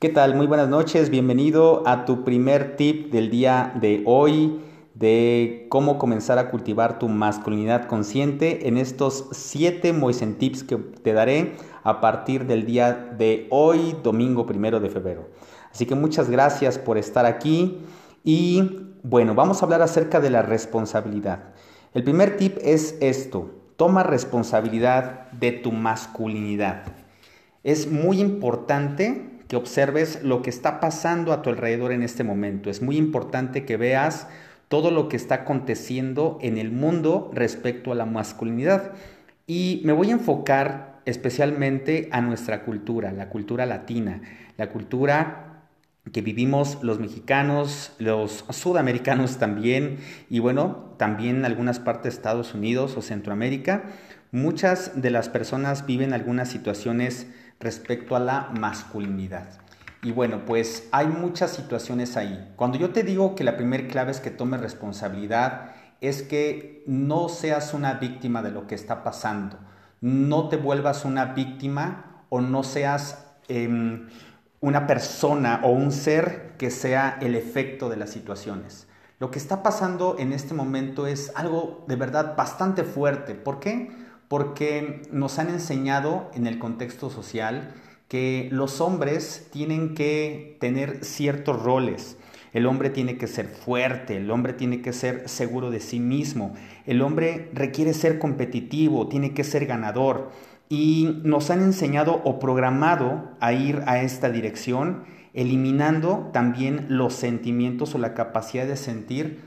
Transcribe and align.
¿Qué 0.00 0.10
tal? 0.10 0.36
Muy 0.36 0.46
buenas 0.46 0.68
noches, 0.68 1.10
bienvenido 1.10 1.82
a 1.84 2.04
tu 2.04 2.22
primer 2.22 2.76
tip 2.76 3.10
del 3.10 3.30
día 3.30 3.72
de 3.80 4.04
hoy 4.06 4.60
de 4.94 5.66
cómo 5.70 5.98
comenzar 5.98 6.38
a 6.38 6.52
cultivar 6.52 7.00
tu 7.00 7.08
masculinidad 7.08 7.86
consciente 7.86 8.68
en 8.68 8.78
estos 8.78 9.26
siete 9.32 9.92
Moisen 9.92 10.38
Tips 10.38 10.62
que 10.62 10.76
te 10.76 11.12
daré 11.14 11.56
a 11.82 12.00
partir 12.00 12.46
del 12.46 12.64
día 12.64 12.92
de 12.92 13.48
hoy, 13.50 13.96
domingo 14.04 14.46
primero 14.46 14.78
de 14.78 14.88
febrero. 14.88 15.30
Así 15.72 15.84
que 15.84 15.96
muchas 15.96 16.30
gracias 16.30 16.78
por 16.78 16.96
estar 16.96 17.26
aquí 17.26 17.78
y 18.22 18.92
bueno, 19.02 19.34
vamos 19.34 19.60
a 19.60 19.66
hablar 19.66 19.82
acerca 19.82 20.20
de 20.20 20.30
la 20.30 20.42
responsabilidad. 20.42 21.54
El 21.92 22.04
primer 22.04 22.36
tip 22.36 22.56
es 22.62 22.96
esto, 23.00 23.50
toma 23.74 24.04
responsabilidad 24.04 25.32
de 25.32 25.50
tu 25.50 25.72
masculinidad. 25.72 26.84
Es 27.64 27.90
muy 27.90 28.20
importante 28.20 29.27
que 29.48 29.56
observes 29.56 30.22
lo 30.22 30.42
que 30.42 30.50
está 30.50 30.78
pasando 30.78 31.32
a 31.32 31.42
tu 31.42 31.50
alrededor 31.50 31.92
en 31.92 32.02
este 32.02 32.22
momento. 32.22 32.70
Es 32.70 32.82
muy 32.82 32.96
importante 32.96 33.64
que 33.64 33.76
veas 33.76 34.28
todo 34.68 34.90
lo 34.90 35.08
que 35.08 35.16
está 35.16 35.36
aconteciendo 35.36 36.38
en 36.42 36.58
el 36.58 36.70
mundo 36.70 37.30
respecto 37.32 37.90
a 37.90 37.94
la 37.94 38.04
masculinidad. 38.04 38.92
Y 39.46 39.80
me 39.84 39.94
voy 39.94 40.10
a 40.10 40.12
enfocar 40.12 41.00
especialmente 41.06 42.10
a 42.12 42.20
nuestra 42.20 42.64
cultura, 42.64 43.12
la 43.12 43.30
cultura 43.30 43.64
latina, 43.64 44.20
la 44.58 44.68
cultura 44.68 45.44
que 46.12 46.20
vivimos 46.20 46.78
los 46.82 47.00
mexicanos, 47.00 47.92
los 47.98 48.44
sudamericanos 48.50 49.38
también, 49.38 49.98
y 50.28 50.38
bueno, 50.38 50.94
también 50.98 51.36
en 51.36 51.44
algunas 51.46 51.78
partes 51.78 52.04
de 52.04 52.08
Estados 52.10 52.54
Unidos 52.54 52.96
o 52.96 53.02
Centroamérica. 53.02 53.84
Muchas 54.30 55.00
de 55.00 55.10
las 55.10 55.30
personas 55.30 55.86
viven 55.86 56.12
algunas 56.12 56.50
situaciones 56.50 57.26
respecto 57.60 58.16
a 58.16 58.20
la 58.20 58.50
masculinidad. 58.58 59.48
Y 60.02 60.12
bueno, 60.12 60.44
pues 60.46 60.88
hay 60.92 61.08
muchas 61.08 61.50
situaciones 61.50 62.16
ahí. 62.16 62.52
Cuando 62.56 62.78
yo 62.78 62.90
te 62.90 63.02
digo 63.02 63.34
que 63.34 63.44
la 63.44 63.56
primera 63.56 63.88
clave 63.88 64.12
es 64.12 64.20
que 64.20 64.30
tomes 64.30 64.60
responsabilidad, 64.60 65.72
es 66.00 66.22
que 66.22 66.84
no 66.86 67.28
seas 67.28 67.74
una 67.74 67.94
víctima 67.94 68.42
de 68.42 68.52
lo 68.52 68.66
que 68.66 68.76
está 68.76 69.02
pasando. 69.02 69.58
No 70.00 70.48
te 70.48 70.56
vuelvas 70.56 71.04
una 71.04 71.26
víctima 71.34 72.24
o 72.28 72.40
no 72.40 72.62
seas 72.62 73.26
em, 73.48 74.08
una 74.60 74.86
persona 74.86 75.60
o 75.64 75.70
un 75.70 75.90
ser 75.90 76.54
que 76.58 76.70
sea 76.70 77.18
el 77.20 77.34
efecto 77.34 77.88
de 77.88 77.96
las 77.96 78.10
situaciones. 78.10 78.86
Lo 79.18 79.32
que 79.32 79.40
está 79.40 79.64
pasando 79.64 80.14
en 80.20 80.32
este 80.32 80.54
momento 80.54 81.08
es 81.08 81.32
algo 81.34 81.84
de 81.88 81.96
verdad 81.96 82.36
bastante 82.36 82.84
fuerte. 82.84 83.34
¿Por 83.34 83.58
qué? 83.58 83.90
Porque 84.28 85.02
nos 85.10 85.38
han 85.38 85.48
enseñado 85.48 86.30
en 86.34 86.46
el 86.46 86.58
contexto 86.58 87.10
social 87.10 87.74
que 88.08 88.48
los 88.52 88.80
hombres 88.80 89.48
tienen 89.50 89.94
que 89.94 90.56
tener 90.60 91.04
ciertos 91.04 91.62
roles. 91.62 92.16
El 92.52 92.66
hombre 92.66 92.88
tiene 92.88 93.18
que 93.18 93.26
ser 93.26 93.46
fuerte, 93.46 94.16
el 94.16 94.30
hombre 94.30 94.54
tiene 94.54 94.80
que 94.80 94.92
ser 94.92 95.28
seguro 95.28 95.70
de 95.70 95.80
sí 95.80 96.00
mismo, 96.00 96.54
el 96.86 97.02
hombre 97.02 97.50
requiere 97.52 97.92
ser 97.92 98.18
competitivo, 98.18 99.08
tiene 99.08 99.34
que 99.34 99.44
ser 99.44 99.66
ganador. 99.66 100.30
Y 100.70 101.20
nos 101.24 101.50
han 101.50 101.62
enseñado 101.62 102.20
o 102.24 102.38
programado 102.38 103.30
a 103.40 103.52
ir 103.52 103.82
a 103.86 104.02
esta 104.02 104.30
dirección, 104.30 105.04
eliminando 105.34 106.30
también 106.32 106.86
los 106.88 107.14
sentimientos 107.14 107.94
o 107.94 107.98
la 107.98 108.14
capacidad 108.14 108.66
de 108.66 108.76
sentir 108.76 109.40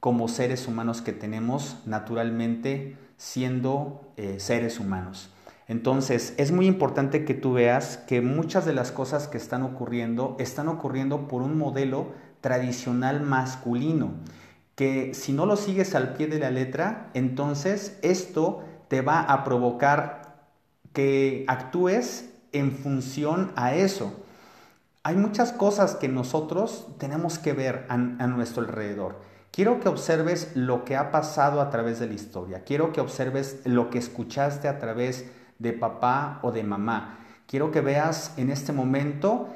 como 0.00 0.28
seres 0.28 0.66
humanos 0.66 1.02
que 1.02 1.12
tenemos 1.12 1.78
naturalmente 1.86 2.96
siendo 3.16 4.12
eh, 4.16 4.36
seres 4.38 4.80
humanos. 4.80 5.30
Entonces, 5.68 6.34
es 6.36 6.52
muy 6.52 6.66
importante 6.66 7.24
que 7.24 7.34
tú 7.34 7.54
veas 7.54 7.96
que 7.96 8.20
muchas 8.20 8.64
de 8.66 8.72
las 8.72 8.92
cosas 8.92 9.26
que 9.26 9.36
están 9.36 9.62
ocurriendo 9.62 10.36
están 10.38 10.68
ocurriendo 10.68 11.26
por 11.26 11.42
un 11.42 11.58
modelo 11.58 12.12
tradicional 12.40 13.22
masculino, 13.22 14.12
que 14.76 15.12
si 15.14 15.32
no 15.32 15.46
lo 15.46 15.56
sigues 15.56 15.94
al 15.94 16.14
pie 16.14 16.28
de 16.28 16.38
la 16.38 16.50
letra, 16.50 17.10
entonces 17.14 17.98
esto 18.02 18.62
te 18.88 19.00
va 19.00 19.20
a 19.22 19.42
provocar 19.42 20.46
que 20.92 21.44
actúes 21.48 22.30
en 22.52 22.70
función 22.72 23.52
a 23.56 23.74
eso. 23.74 24.12
Hay 25.02 25.16
muchas 25.16 25.52
cosas 25.52 25.96
que 25.96 26.08
nosotros 26.08 26.86
tenemos 26.98 27.38
que 27.38 27.52
ver 27.52 27.86
a 27.88 27.96
nuestro 27.96 28.62
alrededor. 28.62 29.20
Quiero 29.56 29.80
que 29.80 29.88
observes 29.88 30.52
lo 30.54 30.84
que 30.84 30.96
ha 30.96 31.10
pasado 31.10 31.62
a 31.62 31.70
través 31.70 31.98
de 31.98 32.06
la 32.06 32.12
historia. 32.12 32.64
Quiero 32.64 32.92
que 32.92 33.00
observes 33.00 33.62
lo 33.64 33.88
que 33.88 33.96
escuchaste 33.96 34.68
a 34.68 34.78
través 34.78 35.30
de 35.58 35.72
papá 35.72 36.40
o 36.42 36.52
de 36.52 36.62
mamá. 36.62 37.20
Quiero 37.46 37.70
que 37.70 37.80
veas 37.80 38.34
en 38.36 38.50
este 38.50 38.74
momento 38.74 39.48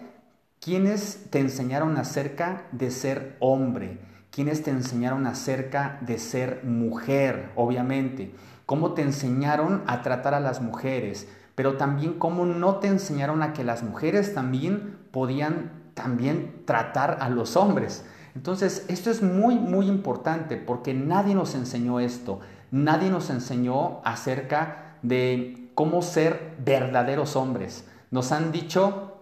quiénes 0.58 1.26
te 1.28 1.38
enseñaron 1.38 1.98
acerca 1.98 2.62
de 2.72 2.90
ser 2.90 3.36
hombre, 3.40 3.98
quiénes 4.30 4.62
te 4.62 4.70
enseñaron 4.70 5.26
acerca 5.26 5.98
de 6.00 6.16
ser 6.16 6.64
mujer, 6.64 7.50
obviamente, 7.54 8.34
cómo 8.64 8.94
te 8.94 9.02
enseñaron 9.02 9.82
a 9.86 10.00
tratar 10.00 10.32
a 10.32 10.40
las 10.40 10.62
mujeres, 10.62 11.28
pero 11.54 11.76
también 11.76 12.14
cómo 12.14 12.46
no 12.46 12.76
te 12.76 12.88
enseñaron 12.88 13.42
a 13.42 13.52
que 13.52 13.64
las 13.64 13.82
mujeres 13.82 14.32
también 14.32 14.96
podían 15.10 15.92
también 15.92 16.62
tratar 16.64 17.18
a 17.20 17.28
los 17.28 17.54
hombres. 17.56 18.02
Entonces, 18.34 18.84
esto 18.88 19.10
es 19.10 19.22
muy, 19.22 19.56
muy 19.56 19.86
importante 19.86 20.56
porque 20.56 20.94
nadie 20.94 21.34
nos 21.34 21.54
enseñó 21.54 22.00
esto. 22.00 22.40
Nadie 22.70 23.10
nos 23.10 23.30
enseñó 23.30 24.00
acerca 24.04 24.96
de 25.02 25.70
cómo 25.74 26.02
ser 26.02 26.56
verdaderos 26.64 27.36
hombres. 27.36 27.84
Nos 28.10 28.32
han 28.32 28.52
dicho, 28.52 29.16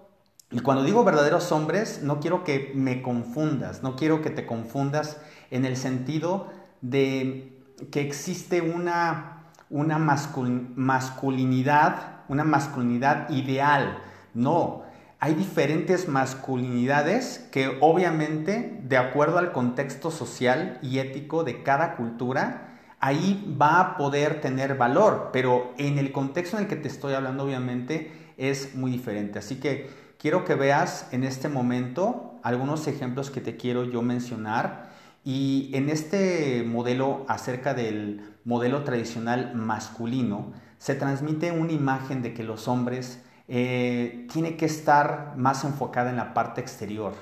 y 0.51 0.61
cuando 0.61 0.83
digo 0.83 1.05
verdaderos 1.05 1.53
hombres, 1.53 2.03
no 2.03 2.21
quiero 2.21 2.45
que 2.45 2.73
me 2.75 3.03
confundas, 3.03 3.83
no 3.83 3.97
quiero 3.97 4.23
que 4.23 4.31
te 4.31 4.47
confundas 4.47 5.19
en 5.51 5.65
el 5.65 5.77
sentido 5.77 6.47
de 6.81 7.57
que 7.91 8.01
existe 8.01 8.61
una, 8.61 9.45
una 9.71 9.99
masculinidad, 9.99 12.23
una 12.29 12.45
masculinidad 12.45 13.29
ideal. 13.31 13.99
No, 14.35 14.83
hay 15.21 15.35
diferentes 15.35 16.09
masculinidades 16.09 17.49
que 17.51 17.77
obviamente, 17.81 18.81
de 18.85 18.97
acuerdo 18.97 19.39
al 19.39 19.53
contexto 19.53 20.11
social 20.11 20.79
y 20.81 21.01
ético 21.01 21.43
de 21.43 21.63
cada 21.65 21.97
cultura, 21.97 22.79
ahí 23.01 23.57
va 23.61 23.81
a 23.81 23.97
poder 23.97 24.41
tener 24.41 24.77
valor, 24.77 25.31
pero 25.33 25.73
en 25.77 25.99
el 25.99 26.13
contexto 26.13 26.57
en 26.57 26.65
el 26.65 26.69
que 26.69 26.77
te 26.77 26.89
estoy 26.89 27.15
hablando, 27.15 27.45
obviamente, 27.45 28.13
es 28.37 28.77
muy 28.77 28.93
diferente. 28.93 29.41
Así 29.41 29.57
que 29.57 29.91
quiero 30.19 30.45
que 30.45 30.55
veas 30.55 31.09
en 31.13 31.25
este 31.25 31.49
momento 31.49 32.39
algunos 32.45 32.87
ejemplos 32.87 33.31
que 33.31 33.41
te 33.41 33.57
quiero 33.57 33.85
yo 33.85 34.03
mencionar. 34.03 34.89
Y 35.25 35.71
en 35.75 35.91
este 35.91 36.65
modelo 36.67 37.25
acerca 37.29 37.75
del 37.75 38.37
modelo 38.45 38.85
tradicional 38.85 39.53
masculino, 39.55 40.53
se 40.79 40.95
transmite 40.95 41.51
una 41.51 41.73
imagen 41.73 42.23
de 42.23 42.33
que 42.35 42.45
los 42.45 42.69
hombres 42.69 43.21
eh, 43.49 44.27
tiene 44.31 44.57
que 44.57 44.67
estar 44.67 45.35
más 45.37 45.65
enfocada 45.65 46.11
en 46.11 46.17
la 46.17 46.35
parte 46.35 46.61
exterior. 46.61 47.15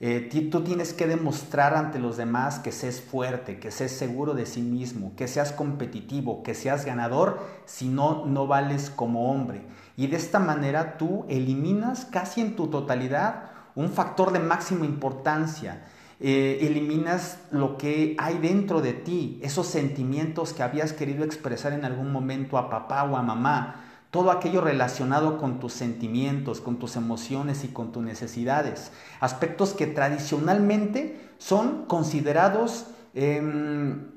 Eh, 0.00 0.28
tú 0.50 0.62
tienes 0.62 0.92
que 0.92 1.06
demostrar 1.06 1.74
ante 1.74 1.98
los 1.98 2.18
demás 2.18 2.58
que 2.58 2.72
seas 2.72 3.00
fuerte, 3.00 3.58
que 3.58 3.70
seas 3.70 3.92
seguro 3.92 4.34
de 4.34 4.44
sí 4.44 4.60
mismo, 4.60 5.14
que 5.16 5.28
seas 5.28 5.52
competitivo, 5.52 6.42
que 6.42 6.54
seas 6.54 6.84
ganador, 6.84 7.40
si 7.64 7.88
no, 7.88 8.26
no 8.26 8.46
vales 8.46 8.90
como 8.90 9.30
hombre. 9.32 9.62
Y 9.96 10.08
de 10.08 10.16
esta 10.16 10.40
manera 10.40 10.98
tú 10.98 11.24
eliminas 11.28 12.04
casi 12.04 12.42
en 12.42 12.56
tu 12.56 12.66
totalidad 12.66 13.52
un 13.74 13.88
factor 13.88 14.32
de 14.32 14.40
máxima 14.40 14.84
importancia. 14.84 15.84
Eh, 16.20 16.58
eliminas 16.60 17.38
lo 17.50 17.78
que 17.78 18.14
hay 18.18 18.38
dentro 18.38 18.80
de 18.80 18.92
ti, 18.92 19.38
esos 19.42 19.68
sentimientos 19.68 20.52
que 20.52 20.62
habías 20.62 20.92
querido 20.92 21.24
expresar 21.24 21.72
en 21.72 21.84
algún 21.84 22.12
momento 22.12 22.58
a 22.58 22.68
papá 22.68 23.04
o 23.04 23.16
a 23.16 23.22
mamá 23.22 23.93
todo 24.14 24.30
aquello 24.30 24.60
relacionado 24.60 25.38
con 25.38 25.58
tus 25.58 25.72
sentimientos, 25.72 26.60
con 26.60 26.78
tus 26.78 26.94
emociones 26.94 27.64
y 27.64 27.68
con 27.70 27.90
tus 27.90 28.04
necesidades. 28.04 28.92
Aspectos 29.18 29.72
que 29.72 29.88
tradicionalmente 29.88 31.32
son 31.38 31.86
considerados 31.86 32.86
em, 33.14 34.12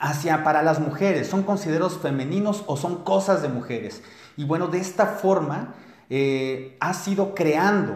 hacia 0.00 0.42
para 0.42 0.64
las 0.64 0.80
mujeres, 0.80 1.28
son 1.28 1.44
considerados 1.44 1.98
femeninos 1.98 2.64
o 2.66 2.76
son 2.76 3.04
cosas 3.04 3.40
de 3.40 3.48
mujeres. 3.48 4.02
Y 4.36 4.44
bueno, 4.44 4.66
de 4.66 4.78
esta 4.78 5.06
forma 5.06 5.74
eh, 6.10 6.76
ha 6.80 6.92
sido 6.92 7.36
creando 7.36 7.94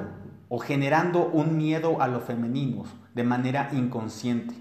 o 0.48 0.60
generando 0.60 1.26
un 1.26 1.56
miedo 1.56 2.00
a 2.00 2.06
lo 2.06 2.20
femenino 2.20 2.84
de 3.14 3.24
manera 3.24 3.70
inconsciente. 3.72 4.54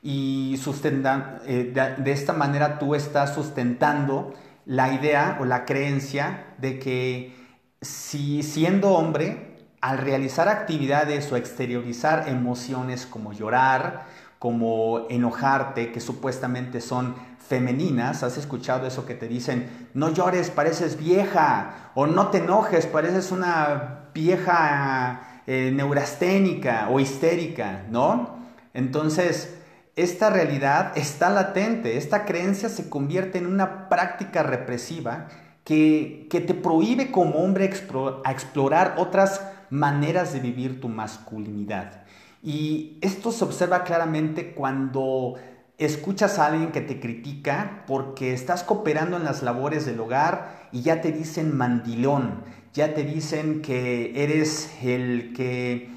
Y 0.00 0.54
eh, 0.84 1.96
de 1.98 2.12
esta 2.12 2.32
manera 2.34 2.78
tú 2.78 2.94
estás 2.94 3.34
sustentando 3.34 4.32
la 4.66 4.92
idea 4.92 5.38
o 5.40 5.44
la 5.44 5.64
creencia 5.64 6.54
de 6.58 6.78
que 6.78 7.34
si 7.80 8.42
siendo 8.42 8.90
hombre, 8.90 9.56
al 9.80 9.98
realizar 9.98 10.48
actividades 10.48 11.30
o 11.32 11.36
exteriorizar 11.36 12.28
emociones 12.28 13.06
como 13.06 13.32
llorar, 13.32 14.06
como 14.38 15.06
enojarte, 15.10 15.92
que 15.92 16.00
supuestamente 16.00 16.80
son 16.80 17.14
femeninas, 17.38 18.22
has 18.22 18.36
escuchado 18.36 18.86
eso 18.86 19.06
que 19.06 19.14
te 19.14 19.28
dicen, 19.28 19.88
no 19.94 20.10
llores, 20.10 20.50
pareces 20.50 20.98
vieja, 20.98 21.90
o 21.94 22.06
no 22.06 22.28
te 22.28 22.38
enojes, 22.38 22.86
pareces 22.86 23.32
una 23.32 24.08
vieja 24.14 25.42
eh, 25.46 25.72
neurasténica 25.74 26.88
o 26.90 27.00
histérica, 27.00 27.84
¿no? 27.90 28.38
Entonces, 28.72 29.59
esta 30.02 30.30
realidad 30.30 30.92
está 30.96 31.30
latente, 31.30 31.96
esta 31.96 32.24
creencia 32.24 32.68
se 32.68 32.88
convierte 32.88 33.38
en 33.38 33.46
una 33.46 33.88
práctica 33.88 34.42
represiva 34.42 35.28
que, 35.64 36.26
que 36.30 36.40
te 36.40 36.54
prohíbe 36.54 37.10
como 37.10 37.36
hombre 37.36 37.70
a 38.24 38.32
explorar 38.32 38.94
otras 38.98 39.42
maneras 39.68 40.32
de 40.32 40.40
vivir 40.40 40.80
tu 40.80 40.88
masculinidad. 40.88 42.04
Y 42.42 42.98
esto 43.02 43.30
se 43.30 43.44
observa 43.44 43.84
claramente 43.84 44.54
cuando 44.54 45.34
escuchas 45.76 46.38
a 46.38 46.46
alguien 46.46 46.72
que 46.72 46.80
te 46.80 46.98
critica 46.98 47.84
porque 47.86 48.32
estás 48.32 48.64
cooperando 48.64 49.16
en 49.16 49.24
las 49.24 49.42
labores 49.42 49.86
del 49.86 50.00
hogar 50.00 50.68
y 50.72 50.82
ya 50.82 51.00
te 51.00 51.12
dicen 51.12 51.56
mandilón, 51.56 52.42
ya 52.72 52.94
te 52.94 53.04
dicen 53.04 53.60
que 53.62 54.22
eres 54.22 54.70
el 54.82 55.32
que 55.34 55.90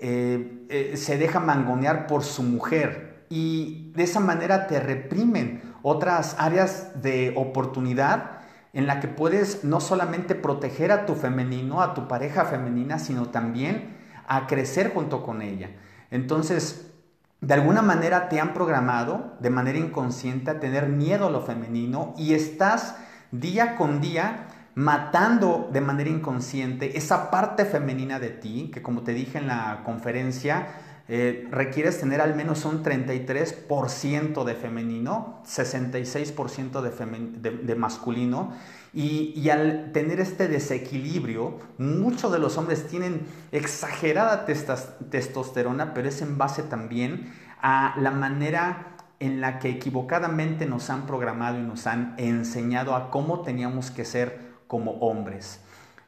eh, 0.00 0.66
eh, 0.68 0.96
se 0.96 1.18
deja 1.18 1.40
mangonear 1.40 2.06
por 2.06 2.24
su 2.24 2.42
mujer 2.42 3.13
y 3.28 3.92
de 3.94 4.04
esa 4.04 4.20
manera 4.20 4.66
te 4.66 4.80
reprimen 4.80 5.62
otras 5.82 6.36
áreas 6.38 7.02
de 7.02 7.32
oportunidad 7.36 8.40
en 8.72 8.86
la 8.86 9.00
que 9.00 9.08
puedes 9.08 9.64
no 9.64 9.80
solamente 9.80 10.34
proteger 10.34 10.90
a 10.92 11.06
tu 11.06 11.14
femenino, 11.14 11.80
a 11.80 11.94
tu 11.94 12.08
pareja 12.08 12.44
femenina, 12.44 12.98
sino 12.98 13.26
también 13.26 13.96
a 14.26 14.46
crecer 14.46 14.92
junto 14.92 15.22
con 15.22 15.42
ella. 15.42 15.70
Entonces, 16.10 16.92
de 17.40 17.54
alguna 17.54 17.82
manera 17.82 18.28
te 18.28 18.40
han 18.40 18.54
programado 18.54 19.36
de 19.38 19.50
manera 19.50 19.78
inconsciente 19.78 20.50
a 20.50 20.60
tener 20.60 20.88
miedo 20.88 21.26
a 21.26 21.30
lo 21.30 21.42
femenino 21.42 22.14
y 22.16 22.34
estás 22.34 22.96
día 23.30 23.76
con 23.76 24.00
día 24.00 24.48
matando 24.74 25.68
de 25.72 25.80
manera 25.80 26.10
inconsciente 26.10 26.96
esa 26.98 27.30
parte 27.30 27.64
femenina 27.64 28.18
de 28.18 28.30
ti, 28.30 28.70
que 28.72 28.82
como 28.82 29.02
te 29.02 29.12
dije 29.12 29.38
en 29.38 29.46
la 29.46 29.82
conferencia, 29.84 30.66
eh, 31.06 31.46
requieres 31.50 32.00
tener 32.00 32.22
al 32.22 32.34
menos 32.34 32.64
un 32.64 32.82
33% 32.82 34.44
de 34.44 34.54
femenino, 34.54 35.42
66% 35.46 36.80
de, 36.80 37.50
de, 37.50 37.74
masculino, 37.74 38.52
y, 38.94 39.32
y, 39.36 39.50
al 39.50 39.92
tener 39.92 40.20
este 40.20 40.48
desequilibrio, 40.48 41.58
muchos 41.78 42.32
de 42.32 42.38
los 42.38 42.56
hombres 42.56 42.86
tienen 42.86 43.26
exagerada 43.52 44.46
testosterona, 44.46 45.92
pero 45.92 46.08
es 46.08 46.22
en 46.22 46.38
base 46.38 46.62
también 46.62 47.34
a 47.60 47.96
la 47.98 48.10
manera 48.10 48.94
en 49.20 49.40
la 49.40 49.58
que 49.58 49.70
equivocadamente 49.70 50.66
nos 50.66 50.90
han 50.90 51.06
programado 51.06 51.58
y 51.58 51.62
nos 51.62 51.86
han 51.86 52.14
enseñado 52.18 52.94
a 52.94 53.10
cómo 53.10 53.42
teníamos 53.42 53.90
que 53.90 54.04
ser 54.04 54.54
como 54.66 54.92
hombres. 55.00 55.60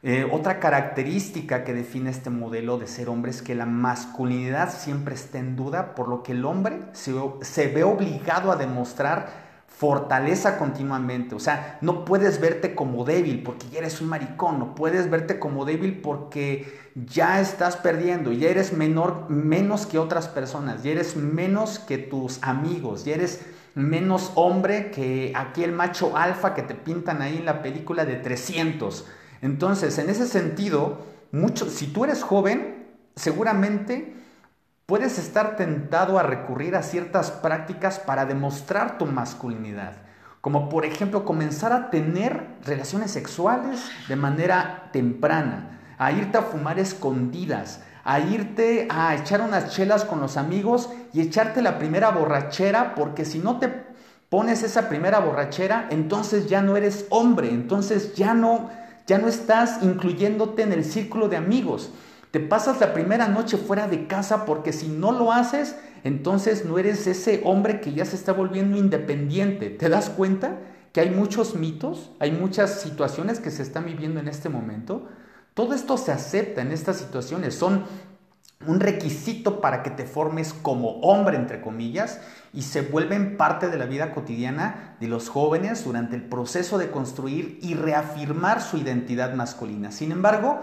Eh, 0.03 0.27
otra 0.31 0.59
característica 0.59 1.63
que 1.63 1.73
define 1.73 2.11
este 2.11 2.29
modelo 2.29 2.77
de 2.77 2.87
ser 2.87 3.09
hombre 3.09 3.31
es 3.31 3.41
que 3.41 3.55
la 3.55 3.65
masculinidad 3.65 4.71
siempre 4.71 5.15
está 5.15 5.39
en 5.39 5.55
duda, 5.55 5.95
por 5.95 6.07
lo 6.07 6.21
que 6.21 6.33
el 6.33 6.45
hombre 6.45 6.81
se, 6.93 7.67
ve 7.67 7.83
obligado 7.83 8.51
a 8.51 8.55
demostrar 8.57 9.47
fortaleza 9.67 10.57
continuamente. 10.59 11.33
O 11.33 11.39
sea, 11.39 11.79
no 11.81 12.05
puedes 12.05 12.39
verte 12.39 12.75
como 12.75 13.05
débil 13.05 13.41
porque 13.41 13.67
ya 13.69 13.79
eres 13.79 13.99
un 13.99 14.09
maricón, 14.09 14.59
no 14.59 14.75
puedes 14.75 15.09
verte 15.09 15.39
como 15.39 15.65
débil 15.65 15.99
porque 16.01 16.79
ya 16.95 17.39
estás 17.39 17.75
perdiendo, 17.75 18.31
ya 18.31 18.49
eres 18.49 18.73
menor, 18.73 19.29
menos 19.29 19.87
que 19.87 19.97
otras 19.97 20.27
personas, 20.27 20.83
ya 20.83 20.91
eres 20.91 21.15
menos 21.15 21.79
que 21.79 21.97
tus 21.97 22.41
amigos, 22.43 23.03
ya 23.03 23.15
eres 23.15 23.41
menos 23.73 24.31
hombre 24.35 24.89
que 24.89 25.31
aquel 25.35 25.71
macho 25.71 26.17
alfa 26.17 26.53
que 26.55 26.63
te 26.63 26.73
pintan 26.73 27.21
ahí 27.21 27.37
en 27.37 27.45
la 27.45 27.61
película 27.61 28.05
de 28.05 28.15
300. 28.15 29.05
Entonces, 29.41 29.97
en 29.97 30.09
ese 30.09 30.27
sentido, 30.27 31.05
mucho, 31.31 31.69
si 31.69 31.87
tú 31.87 32.05
eres 32.05 32.23
joven, 32.23 32.87
seguramente 33.15 34.15
puedes 34.85 35.19
estar 35.19 35.57
tentado 35.57 36.17
a 36.17 36.23
recurrir 36.23 36.75
a 36.75 36.83
ciertas 36.83 37.29
prácticas 37.31 37.99
para 37.99 38.25
demostrar 38.25 38.97
tu 38.97 39.05
masculinidad. 39.05 39.93
Como 40.39 40.69
por 40.69 40.85
ejemplo 40.85 41.25
comenzar 41.25 41.73
a 41.73 41.89
tener 41.89 42.47
relaciones 42.63 43.11
sexuales 43.11 43.81
de 44.07 44.15
manera 44.15 44.89
temprana, 44.93 45.79
a 45.97 46.11
irte 46.13 46.37
a 46.37 46.43
fumar 46.43 46.79
escondidas, 46.79 47.81
a 48.05 48.21
irte 48.21 48.87
a 48.89 49.13
echar 49.15 49.41
unas 49.41 49.75
chelas 49.75 50.05
con 50.05 50.21
los 50.21 50.37
amigos 50.37 50.89
y 51.11 51.19
echarte 51.19 51.61
la 51.61 51.77
primera 51.77 52.11
borrachera, 52.11 52.95
porque 52.95 53.25
si 53.25 53.39
no 53.39 53.59
te 53.59 53.67
pones 54.29 54.63
esa 54.63 54.87
primera 54.87 55.19
borrachera, 55.19 55.87
entonces 55.89 56.47
ya 56.47 56.61
no 56.61 56.77
eres 56.77 57.07
hombre, 57.09 57.49
entonces 57.49 58.15
ya 58.15 58.33
no 58.33 58.69
ya 59.07 59.17
no 59.17 59.27
estás 59.27 59.81
incluyéndote 59.81 60.61
en 60.61 60.73
el 60.73 60.83
círculo 60.85 61.29
de 61.29 61.37
amigos. 61.37 61.91
Te 62.31 62.41
pasas 62.41 62.79
la 62.81 62.93
primera 62.93 63.29
noche 63.29 63.57
fuera 63.57 63.87
de 63.87 64.05
casa 64.05 64.45
porque 64.45 64.73
si 64.73 64.89
no 64.89 65.13
lo 65.13 65.31
haces, 65.31 65.77
entonces 66.03 66.65
no 66.65 66.77
eres 66.77 67.07
ese 67.07 67.41
hombre 67.45 67.79
que 67.79 67.93
ya 67.93 68.05
se 68.05 68.17
está 68.17 68.33
volviendo 68.33 68.77
independiente. 68.77 69.69
¿Te 69.69 69.87
das 69.87 70.09
cuenta 70.09 70.59
que 70.91 70.99
hay 70.99 71.09
muchos 71.09 71.55
mitos, 71.55 72.11
hay 72.19 72.31
muchas 72.31 72.81
situaciones 72.81 73.39
que 73.39 73.49
se 73.49 73.63
están 73.63 73.85
viviendo 73.85 74.19
en 74.19 74.27
este 74.27 74.49
momento? 74.49 75.07
Todo 75.53 75.73
esto 75.73 75.97
se 75.97 76.11
acepta 76.11 76.61
en 76.61 76.71
estas 76.71 76.97
situaciones, 76.97 77.55
son 77.55 77.85
un 78.65 78.79
requisito 78.79 79.61
para 79.61 79.83
que 79.83 79.91
te 79.91 80.05
formes 80.05 80.53
como 80.53 80.99
hombre, 81.01 81.37
entre 81.37 81.61
comillas, 81.61 82.19
y 82.53 82.63
se 82.63 82.81
vuelven 82.81 83.37
parte 83.37 83.69
de 83.69 83.77
la 83.77 83.85
vida 83.85 84.13
cotidiana 84.13 84.95
de 84.99 85.07
los 85.07 85.29
jóvenes 85.29 85.83
durante 85.83 86.15
el 86.15 86.23
proceso 86.23 86.77
de 86.77 86.89
construir 86.89 87.59
y 87.61 87.75
reafirmar 87.75 88.61
su 88.61 88.77
identidad 88.77 89.35
masculina. 89.35 89.91
Sin 89.91 90.11
embargo, 90.11 90.61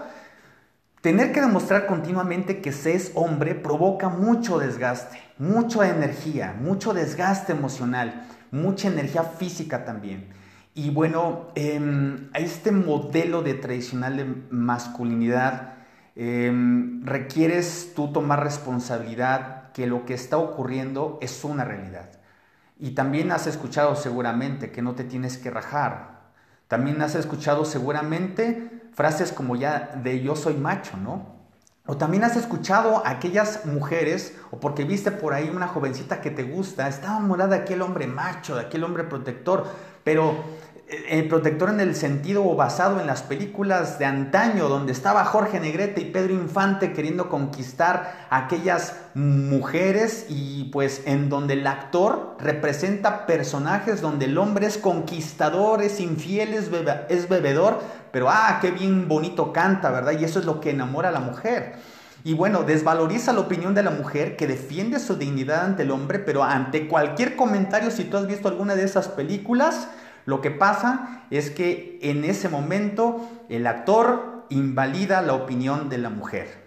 tener 1.03 1.33
que 1.33 1.41
demostrar 1.41 1.87
continuamente 1.87 2.61
que 2.61 2.73
se 2.73 2.95
es 2.95 3.13
hombre 3.15 3.55
provoca 3.55 4.09
mucho 4.09 4.59
desgaste, 4.59 5.21
mucha 5.39 5.89
energía, 5.89 6.57
mucho 6.61 6.95
desgaste 6.95 7.53
emocional, 7.53 8.27
mucha 8.51 8.89
energía 8.89 9.23
física 9.23 9.85
también. 9.85 10.31
Y 10.75 10.91
bueno, 10.91 11.51
eh, 11.55 12.19
este 12.35 12.73
modelo 12.73 13.43
de 13.43 13.55
tradicional 13.55 14.17
de 14.17 14.25
masculinidad 14.51 15.74
Em, 16.17 17.05
requieres 17.05 17.93
tú 17.95 18.13
tomar 18.13 18.43
responsabilidad 18.43 19.73
que 19.73 19.87
lo 19.87 20.07
que 20.07 20.15
está 20.15 20.39
ocurriendo 20.39 21.19
es 21.21 21.43
una 21.45 21.65
realidad. 21.65 22.11
Y 22.79 22.91
también 22.91 23.33
has 23.33 23.47
escuchado 23.47 23.97
seguramente 23.97 24.71
que 24.71 24.83
no 24.83 24.95
te 24.95 25.05
tienes 25.05 25.39
que 25.39 25.51
rajar. 25.51 26.21
También 26.69 27.03
has 27.03 27.15
escuchado 27.15 27.65
seguramente 27.65 28.83
frases 28.95 29.33
como 29.33 29.57
ya 29.57 30.01
de 30.03 30.23
yo 30.23 30.37
soy 30.37 30.55
macho, 30.55 30.97
¿no? 30.97 31.35
O 31.87 31.99
también 31.99 32.25
has 32.25 32.37
escuchado 32.37 33.05
a 33.05 33.11
aquellas 33.11 33.67
mujeres, 33.67 34.35
o 34.51 34.59
porque 34.59 34.85
viste 34.85 35.11
por 35.11 35.35
ahí 35.35 35.51
una 35.55 35.69
jovencita 35.69 36.23
que 36.23 36.31
te 36.31 36.43
gusta, 36.43 36.89
está 36.89 37.09
enamorada 37.09 37.57
de 37.57 37.63
aquel 37.63 37.83
hombre 37.83 38.07
macho, 38.07 38.55
de 38.55 38.63
aquel 38.63 38.85
hombre 38.85 39.05
protector, 39.05 39.67
pero 40.03 40.35
el 40.87 41.29
protector 41.29 41.71
en 41.71 41.81
el 41.81 41.95
sentido 41.95 42.45
basado 42.55 43.01
en 43.01 43.07
las 43.07 43.23
películas 43.23 43.99
de 43.99 44.05
antaño, 44.05 44.69
donde 44.69 44.93
estaba 44.93 45.25
Jorge 45.25 45.59
Negrete 45.59 46.03
y 46.03 46.11
Pedro 46.11 46.35
Infante 46.35 46.93
queriendo 46.93 47.29
conquistar 47.31 48.27
aquellas 48.29 48.95
mujeres 49.15 50.27
y 50.29 50.65
pues 50.65 51.03
en 51.07 51.31
donde 51.31 51.55
el 51.55 51.67
actor 51.67 52.37
representa 52.39 53.27
personajes 53.27 54.03
donde 54.03 54.27
el 54.27 54.37
hombre 54.37 54.67
es 54.67 54.77
conquistador, 54.77 55.83
es 55.83 56.01
infiel, 56.01 56.53
es, 56.53 56.71
es 57.09 57.29
bebedor, 57.29 57.81
pero 58.13 58.29
ah, 58.29 58.59
qué 58.61 58.71
bien 58.71 59.09
bonito 59.09 59.53
canta, 59.53 59.91
¿verdad? 59.91 60.13
Y 60.19 60.25
eso 60.25 60.39
es 60.39 60.45
lo 60.45 60.61
que 60.61 60.71
enamora 60.71 61.09
a 61.09 61.13
la 61.13 61.21
mujer. 61.21 61.77
Y 62.25 62.33
bueno, 62.33 62.63
desvaloriza 62.63 63.35
la 63.35 63.41
opinión 63.41 63.75
de 63.75 63.83
la 63.83 63.91
mujer 63.91 64.37
que 64.37 64.47
defiende 64.47 64.99
su 64.99 65.17
dignidad 65.17 65.65
ante 65.65 65.83
el 65.83 65.91
hombre, 65.91 66.19
pero 66.19 66.43
ante 66.43 66.89
cualquier 66.89 67.37
comentario, 67.37 67.91
si 67.91 68.05
tú 68.05 68.17
has 68.17 68.27
visto 68.27 68.49
alguna 68.49 68.75
de 68.75 68.85
esas 68.85 69.09
películas, 69.09 69.89
lo 70.27 70.41
que 70.41 70.51
pasa 70.51 71.27
es 71.31 71.51
que 71.51 71.99
en 72.03 72.25
ese 72.25 72.49
momento 72.49 73.29
el 73.49 73.67
actor 73.67 74.47
invalida 74.49 75.23
la 75.23 75.35
opinión 75.35 75.89
de 75.89 75.99
la 75.99 76.11
mujer, 76.11 76.65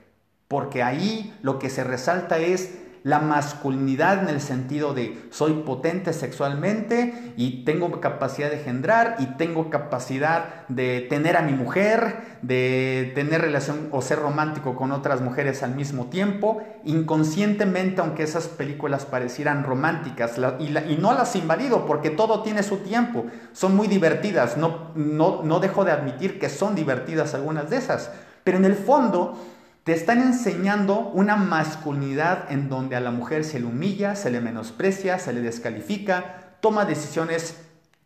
porque 0.47 0.83
ahí 0.83 1.37
lo 1.41 1.59
que 1.59 1.69
se 1.69 1.83
resalta 1.83 2.37
es 2.37 2.77
la 3.07 3.19
masculinidad 3.19 4.21
en 4.21 4.27
el 4.27 4.41
sentido 4.41 4.93
de 4.93 5.29
soy 5.31 5.63
potente 5.65 6.11
sexualmente 6.11 7.33
y 7.37 7.63
tengo 7.63 8.01
capacidad 8.01 8.49
de 8.49 8.59
engendrar 8.59 9.15
y 9.19 9.27
tengo 9.37 9.69
capacidad 9.69 10.67
de 10.67 11.07
tener 11.09 11.37
a 11.37 11.41
mi 11.41 11.53
mujer, 11.53 12.37
de 12.41 13.13
tener 13.15 13.39
relación 13.39 13.87
o 13.91 14.01
ser 14.01 14.19
romántico 14.19 14.75
con 14.75 14.91
otras 14.91 15.21
mujeres 15.21 15.63
al 15.63 15.73
mismo 15.73 16.07
tiempo, 16.07 16.61
inconscientemente 16.83 18.01
aunque 18.01 18.23
esas 18.23 18.49
películas 18.49 19.05
parecieran 19.05 19.63
románticas 19.63 20.37
y, 20.59 20.97
no 20.97 21.13
las 21.13 21.33
invalido 21.37 21.85
porque 21.85 22.09
todo 22.09 22.43
tiene 22.43 22.61
su 22.61 22.79
tiempo, 22.79 23.27
son 23.53 23.73
muy 23.73 23.87
divertidas, 23.87 24.57
no, 24.57 24.91
no, 24.95 25.43
no 25.43 25.61
dejo 25.61 25.85
de 25.85 25.93
admitir 25.93 26.39
que 26.39 26.49
son 26.49 26.75
divertidas 26.75 27.33
algunas 27.33 27.69
de 27.69 27.77
esas, 27.77 28.11
pero 28.43 28.57
en 28.57 28.65
el 28.65 28.75
fondo 28.75 29.39
te 29.87 29.93
están 29.93 30.21
enseñando 30.21 30.99
una 30.99 31.37
masculinidad 31.37 32.51
en 32.51 32.67
donde 32.67 32.97
a 32.97 32.99
la 32.99 33.11
mujer 33.11 33.45
se 33.45 33.61
le 33.61 33.67
humilla, 33.67 34.17
se 34.17 34.29
le 34.29 34.41
menosprecia, 34.41 35.17
se 35.17 35.31
le 35.31 35.39
descalifica, 35.39 36.57
toma 36.59 36.83
decisiones 36.83 37.55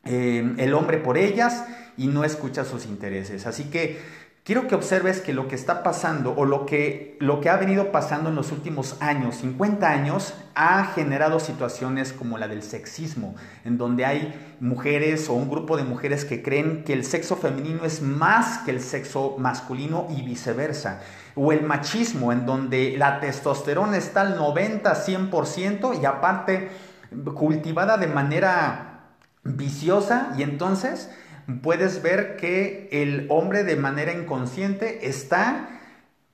eh, 0.03 0.53
el 0.59 0.75
hombre 0.75 0.99
por 0.99 1.17
ellas 1.17 1.65
y 1.97 2.05
no 2.05 2.23
escucha 2.23 2.65
sus 2.65 2.85
intereses. 2.85 3.47
Así 3.47 3.63
que 3.71 3.99
quiero 4.43 4.67
que 4.67 4.75
observes 4.75 5.21
que 5.21 5.33
lo 5.33 5.47
que 5.47 5.55
está 5.55 5.81
pasando 5.81 6.35
o 6.37 6.45
lo 6.45 6.67
que, 6.67 7.17
lo 7.19 7.41
que 7.41 7.49
ha 7.49 7.57
venido 7.57 7.91
pasando 7.91 8.29
en 8.29 8.35
los 8.35 8.51
últimos 8.51 8.97
años, 8.99 9.37
50 9.37 9.89
años, 9.89 10.35
ha 10.53 10.85
generado 10.85 11.39
situaciones 11.39 12.13
como 12.13 12.37
la 12.37 12.47
del 12.47 12.61
sexismo, 12.61 13.33
en 13.65 13.79
donde 13.79 14.05
hay 14.05 14.55
mujeres 14.59 15.29
o 15.29 15.33
un 15.33 15.49
grupo 15.49 15.77
de 15.77 15.83
mujeres 15.83 16.25
que 16.25 16.43
creen 16.43 16.83
que 16.83 16.93
el 16.93 17.05
sexo 17.05 17.37
femenino 17.37 17.85
es 17.85 18.03
más 18.03 18.59
que 18.59 18.69
el 18.69 18.81
sexo 18.81 19.35
masculino 19.39 20.05
y 20.15 20.21
viceversa. 20.21 21.01
O 21.35 21.51
el 21.51 21.63
machismo, 21.63 22.31
en 22.31 22.45
donde 22.45 22.95
la 22.97 23.19
testosterona 23.19 23.97
está 23.97 24.21
al 24.21 24.35
90, 24.35 24.93
100% 24.93 26.01
y 26.01 26.05
aparte 26.05 26.69
cultivada 27.33 27.97
de 27.97 28.07
manera 28.07 28.91
viciosa 29.43 30.33
y 30.37 30.43
entonces 30.43 31.09
puedes 31.61 32.01
ver 32.01 32.37
que 32.37 32.89
el 32.91 33.27
hombre 33.29 33.63
de 33.63 33.75
manera 33.75 34.13
inconsciente 34.13 35.07
está 35.07 35.67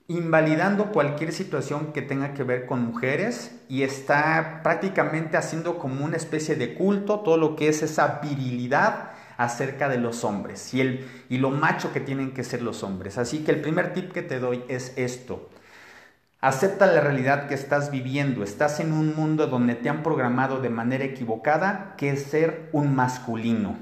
invalidando 0.07 0.91
cualquier 0.91 1.33
situación 1.33 1.91
que 1.91 2.01
tenga 2.01 2.33
que 2.33 2.43
ver 2.43 2.65
con 2.65 2.85
mujeres 2.85 3.51
y 3.67 3.83
está 3.83 4.61
prácticamente 4.63 5.35
haciendo 5.35 5.79
como 5.79 6.05
una 6.05 6.15
especie 6.15 6.55
de 6.55 6.75
culto 6.75 7.21
todo 7.21 7.37
lo 7.37 7.55
que 7.55 7.67
es 7.69 7.83
esa 7.83 8.19
virilidad 8.21 9.11
acerca 9.37 9.87
de 9.87 9.99
los 9.99 10.23
hombres 10.23 10.73
y, 10.73 10.81
el, 10.81 11.07
y 11.29 11.37
lo 11.37 11.51
macho 11.51 11.93
que 11.93 11.99
tienen 11.99 12.31
que 12.31 12.43
ser 12.43 12.61
los 12.61 12.83
hombres. 12.83 13.17
Así 13.17 13.39
que 13.39 13.51
el 13.51 13.61
primer 13.61 13.93
tip 13.93 14.11
que 14.11 14.23
te 14.23 14.39
doy 14.39 14.63
es 14.67 14.93
esto. 14.97 15.49
Acepta 16.39 16.85
la 16.85 17.01
realidad 17.01 17.47
que 17.47 17.55
estás 17.55 17.89
viviendo. 17.89 18.43
Estás 18.43 18.79
en 18.79 18.93
un 18.93 19.15
mundo 19.15 19.47
donde 19.47 19.75
te 19.75 19.89
han 19.89 20.03
programado 20.03 20.59
de 20.59 20.69
manera 20.69 21.03
equivocada 21.03 21.95
que 21.97 22.09
es 22.09 22.23
ser 22.23 22.69
un 22.73 22.95
masculino. 22.95 23.75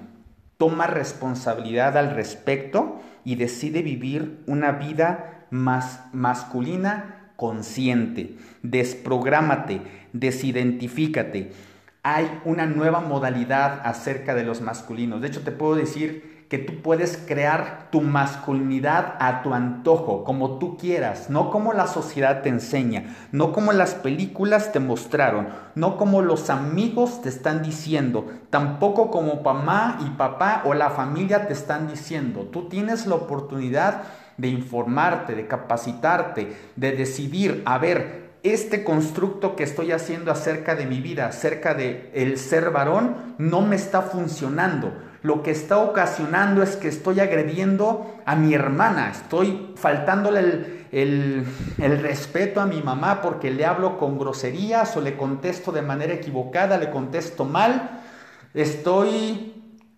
Toma 0.58 0.88
responsabilidad 0.88 1.98
al 1.98 2.12
respecto 2.12 3.02
y 3.26 3.36
decide 3.36 3.82
vivir 3.82 4.44
una 4.48 4.72
vida 4.72 5.48
más 5.50 6.02
masculina 6.14 7.32
consciente. 7.36 8.38
Desprográmate, 8.62 9.82
desidentifícate. 10.14 11.52
Hay 12.08 12.40
una 12.46 12.68
nueva 12.68 13.00
modalidad 13.00 13.82
acerca 13.84 14.36
de 14.36 14.44
los 14.44 14.62
masculinos. 14.62 15.22
De 15.22 15.28
hecho, 15.28 15.42
te 15.42 15.52
puedo 15.52 15.74
decir 15.74 16.46
que 16.50 16.60
tú 16.60 16.84
puedes 16.84 17.18
crear 17.18 17.88
tu 17.92 18.02
masculinidad 18.02 19.16
a 19.20 19.42
tu 19.42 19.56
antojo, 19.56 20.24
como 20.24 20.60
tú 20.60 20.78
quieras, 20.78 21.32
no 21.32 21.50
como 21.50 21.74
la 21.74 21.88
sociedad 21.88 22.44
te 22.44 22.50
enseña, 22.50 23.16
no 23.32 23.52
como 23.52 23.74
las 23.74 23.96
películas 23.96 24.72
te 24.72 24.80
mostraron, 24.80 25.48
no 25.74 25.98
como 25.98 26.22
los 26.22 26.52
amigos 26.52 27.24
te 27.24 27.30
están 27.30 27.64
diciendo, 27.64 28.28
tampoco 28.52 29.10
como 29.10 29.42
mamá 29.42 29.98
y 30.06 30.12
papá 30.12 30.62
o 30.66 30.76
la 30.76 30.92
familia 30.92 31.48
te 31.48 31.54
están 31.54 31.88
diciendo. 31.88 32.42
Tú 32.54 32.70
tienes 32.70 33.08
la 33.08 33.16
oportunidad 33.16 34.04
de 34.38 34.50
informarte, 34.50 35.34
de 35.34 35.48
capacitarte, 35.48 36.56
de 36.76 36.92
decidir, 36.92 37.64
a 37.66 37.80
ver, 37.80 38.25
este 38.54 38.84
constructo 38.84 39.56
que 39.56 39.64
estoy 39.64 39.92
haciendo 39.92 40.32
acerca 40.32 40.76
de 40.76 40.86
mi 40.86 41.02
vida, 41.02 41.28
acerca 41.28 41.74
de 41.74 42.12
el 42.14 42.38
ser 42.38 42.70
varón, 42.72 43.36
no 43.38 43.62
me 43.62 43.76
está 43.76 44.02
funcionando. 44.02 44.94
Lo 45.24 45.42
que 45.42 45.50
está 45.50 45.80
ocasionando 45.80 46.62
es 46.62 46.76
que 46.76 46.88
estoy 46.88 47.20
agrediendo 47.20 48.16
a 48.26 48.36
mi 48.36 48.54
hermana, 48.54 49.10
estoy 49.10 49.74
faltándole 49.76 50.86
el, 50.92 51.46
respeto 51.80 52.62
a 52.62 52.68
mi 52.68 52.82
mamá 52.82 53.22
porque 53.22 53.50
le 53.50 53.66
hablo 53.66 53.98
con 53.98 54.20
groserías 54.20 54.96
o 54.96 55.02
le 55.02 55.18
contesto 55.18 55.72
de 55.72 55.82
manera 55.82 56.14
equivocada, 56.14 56.78
le 56.78 56.92
contesto 56.92 57.44
mal, 57.44 58.02
estoy 58.54 59.55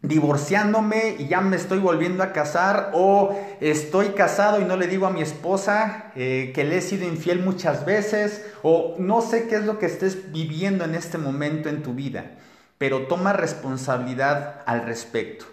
divorciándome 0.07 1.15
y 1.19 1.27
ya 1.27 1.41
me 1.41 1.55
estoy 1.55 1.79
volviendo 1.79 2.23
a 2.23 2.33
casar 2.33 2.91
o 2.93 3.37
estoy 3.59 4.09
casado 4.09 4.61
y 4.61 4.65
no 4.65 4.77
le 4.77 4.87
digo 4.87 5.07
a 5.07 5.11
mi 5.11 5.21
esposa 5.21 6.11
eh, 6.15 6.51
que 6.55 6.63
le 6.63 6.77
he 6.77 6.81
sido 6.81 7.07
infiel 7.07 7.43
muchas 7.43 7.85
veces 7.85 8.45
o 8.63 8.95
no 8.99 9.21
sé 9.21 9.47
qué 9.47 9.55
es 9.55 9.65
lo 9.65 9.79
que 9.79 9.85
estés 9.85 10.31
viviendo 10.31 10.85
en 10.85 10.95
este 10.95 11.17
momento 11.17 11.69
en 11.69 11.83
tu 11.83 11.93
vida 11.93 12.31
pero 12.77 13.07
toma 13.07 13.33
responsabilidad 13.33 14.61
al 14.65 14.83
respecto. 14.83 15.45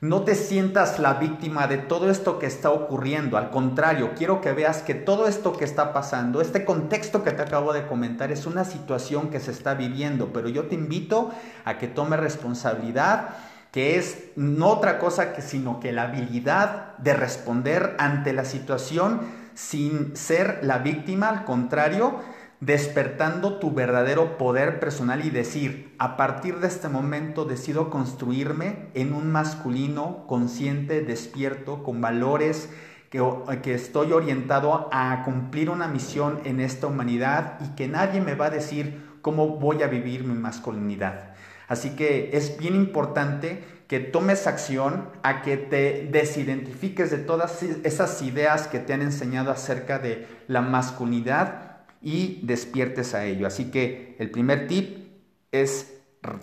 No 0.00 0.22
te 0.22 0.36
sientas 0.36 1.00
la 1.00 1.14
víctima 1.14 1.66
de 1.66 1.76
todo 1.76 2.08
esto 2.08 2.38
que 2.38 2.46
está 2.46 2.70
ocurriendo. 2.70 3.36
Al 3.36 3.50
contrario, 3.50 4.12
quiero 4.16 4.40
que 4.40 4.52
veas 4.52 4.82
que 4.82 4.94
todo 4.94 5.26
esto 5.26 5.54
que 5.54 5.64
está 5.64 5.92
pasando, 5.92 6.40
este 6.40 6.64
contexto 6.64 7.24
que 7.24 7.32
te 7.32 7.42
acabo 7.42 7.72
de 7.72 7.84
comentar, 7.84 8.30
es 8.30 8.46
una 8.46 8.64
situación 8.64 9.28
que 9.28 9.40
se 9.40 9.50
está 9.50 9.74
viviendo. 9.74 10.32
Pero 10.32 10.48
yo 10.48 10.66
te 10.66 10.76
invito 10.76 11.32
a 11.64 11.78
que 11.78 11.88
tome 11.88 12.16
responsabilidad, 12.16 13.30
que 13.72 13.98
es 13.98 14.30
no 14.36 14.68
otra 14.68 14.98
cosa 14.98 15.32
que 15.34 15.42
sino 15.42 15.80
que 15.80 15.92
la 15.92 16.04
habilidad 16.04 16.96
de 16.98 17.14
responder 17.14 17.94
ante 17.98 18.32
la 18.32 18.44
situación 18.44 19.20
sin 19.54 20.16
ser 20.16 20.60
la 20.62 20.78
víctima. 20.78 21.28
Al 21.28 21.44
contrario, 21.44 22.20
despertando 22.60 23.58
tu 23.58 23.72
verdadero 23.72 24.38
poder 24.38 24.80
personal 24.80 25.24
y 25.24 25.30
decir, 25.30 25.94
a 25.98 26.16
partir 26.16 26.58
de 26.58 26.68
este 26.68 26.88
momento 26.88 27.44
decido 27.44 27.90
construirme 27.90 28.88
en 28.94 29.12
un 29.12 29.30
masculino 29.30 30.26
consciente, 30.26 31.02
despierto, 31.02 31.82
con 31.82 32.00
valores, 32.00 32.70
que, 33.10 33.24
que, 33.62 33.74
estoy 33.74 34.12
orientado 34.12 34.88
a 34.92 35.22
cumplir 35.24 35.70
una 35.70 35.88
misión 35.88 36.40
en 36.44 36.60
esta 36.60 36.88
humanidad 36.88 37.58
y 37.64 37.74
que 37.74 37.88
nadie 37.88 38.20
me 38.20 38.34
va 38.34 38.46
a 38.46 38.50
decir 38.50 39.18
cómo 39.22 39.56
voy 39.56 39.82
a 39.82 39.86
vivir 39.86 40.24
mi 40.24 40.34
masculinidad. 40.34 41.34
Así 41.68 41.90
que 41.90 42.30
es 42.32 42.58
bien 42.58 42.74
importante 42.74 43.62
que 43.86 44.00
tomes 44.00 44.46
acción, 44.46 45.08
a 45.22 45.42
que 45.42 45.56
te 45.56 46.08
desidentifiques 46.10 47.10
de 47.10 47.18
todas 47.18 47.62
esas 47.62 48.20
ideas 48.22 48.66
que 48.68 48.80
te 48.80 48.92
han 48.92 49.02
enseñado 49.02 49.50
acerca 49.50 49.98
de 49.98 50.26
la 50.46 50.60
masculinidad 50.60 51.78
y 52.02 52.40
despiertes 52.42 53.14
a 53.14 53.24
ello. 53.24 53.46
Así 53.46 53.70
que 53.70 54.16
el 54.18 54.30
primer 54.30 54.66
tip 54.66 55.08
es 55.52 55.94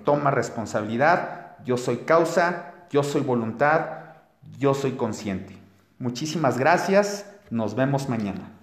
toma 0.04 0.32
responsabilidad, 0.32 1.58
yo 1.64 1.78
soy 1.78 1.98
causa, 1.98 2.74
yo 2.90 3.04
soy 3.04 3.22
voluntad, 3.22 4.16
yo 4.58 4.74
soy 4.74 4.94
consciente. 4.94 5.56
Muchísimas 6.00 6.58
gracias, 6.58 7.26
nos 7.50 7.76
vemos 7.76 8.10
mañana. 8.10 8.55